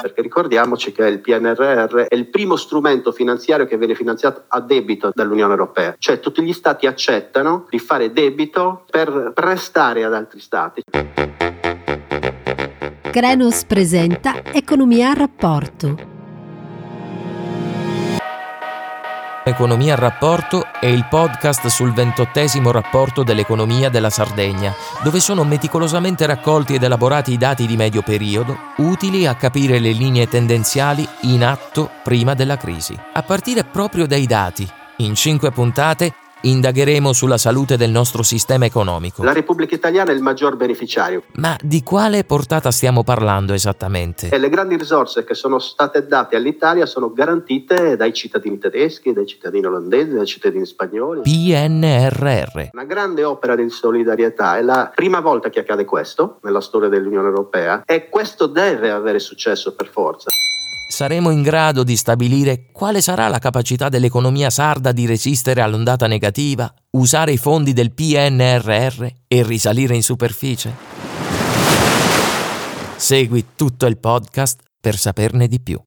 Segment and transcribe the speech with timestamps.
[0.00, 5.10] Perché ricordiamoci che il PNRR è il primo strumento finanziario che viene finanziato a debito
[5.12, 10.82] dall'Unione Europea, cioè tutti gli stati accettano di fare debito per prestare ad altri stati.
[13.10, 16.16] Krenos presenta Economia a rapporto
[19.48, 26.26] Economia a rapporto è il podcast sul ventottesimo rapporto dell'economia della Sardegna, dove sono meticolosamente
[26.26, 31.42] raccolti ed elaborati i dati di medio periodo utili a capire le linee tendenziali in
[31.42, 32.94] atto prima della crisi.
[33.14, 39.24] A partire proprio dai dati, in cinque puntate Indagheremo sulla salute del nostro sistema economico.
[39.24, 41.24] La Repubblica Italiana è il maggior beneficiario.
[41.32, 44.28] Ma di quale portata stiamo parlando esattamente?
[44.28, 49.26] E le grandi risorse che sono state date all'Italia sono garantite dai cittadini tedeschi, dai
[49.26, 51.22] cittadini olandesi, dai cittadini spagnoli.
[51.22, 52.68] PNRR.
[52.72, 54.58] Una grande opera di solidarietà.
[54.58, 59.18] È la prima volta che accade questo nella storia dell'Unione Europea e questo deve avere
[59.18, 60.28] successo per forza
[60.88, 66.72] saremo in grado di stabilire quale sarà la capacità dell'economia sarda di resistere all'ondata negativa,
[66.92, 70.74] usare i fondi del PNRR e risalire in superficie?
[72.96, 75.78] Segui tutto il podcast per saperne di più.